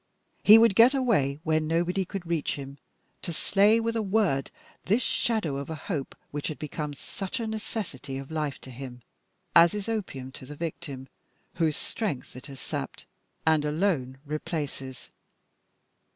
He 0.41 0.57
would 0.57 0.73
get 0.73 0.95
away 0.95 1.39
where 1.43 1.59
nobody 1.59 2.05
could 2.05 2.25
reach 2.25 2.55
him 2.55 2.79
to 3.21 3.31
slay 3.31 3.79
with 3.79 3.95
a 3.95 4.01
word 4.01 4.49
this 4.85 5.03
shadow 5.03 5.57
of 5.57 5.69
a 5.69 5.75
hope 5.75 6.15
which 6.31 6.47
had 6.47 6.57
become 6.57 6.95
such 6.95 7.39
a 7.39 7.45
necessity 7.45 8.17
of 8.17 8.31
life 8.31 8.59
to 8.61 8.71
him, 8.71 9.03
as 9.55 9.75
is 9.75 9.87
opium 9.87 10.31
to 10.31 10.47
the 10.47 10.55
victim 10.55 11.07
whose 11.53 11.77
strength 11.77 12.35
it 12.35 12.47
has 12.47 12.59
sapped 12.59 13.05
and 13.45 13.63
alone 13.63 14.17
replaces. 14.25 15.09